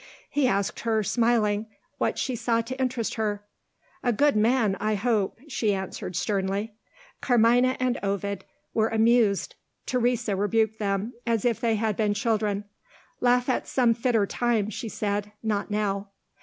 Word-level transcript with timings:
He 0.31 0.47
asked 0.47 0.79
her, 0.79 1.03
smiling, 1.03 1.67
what 1.99 2.17
she 2.17 2.35
saw 2.35 2.61
to 2.61 2.75
interest 2.81 3.13
her. 3.13 3.45
"A 4.01 4.11
good 4.11 4.35
man, 4.35 4.75
I 4.79 4.95
hope," 4.95 5.37
she 5.47 5.75
answered, 5.75 6.15
sternly. 6.15 6.73
Carmina 7.21 7.77
and 7.79 7.99
Ovid 8.01 8.43
were 8.73 8.87
amused. 8.87 9.53
Teresa 9.85 10.35
rebuked 10.35 10.79
them, 10.79 11.13
as 11.27 11.45
if 11.45 11.61
they 11.61 11.75
had 11.75 11.95
been 11.97 12.15
children. 12.15 12.65
"Laugh 13.19 13.47
at 13.47 13.67
some 13.67 13.93
fitter 13.93 14.25
time," 14.25 14.71
she 14.71 14.89
said, 14.89 15.33
"not 15.43 15.69
now." 15.69 16.09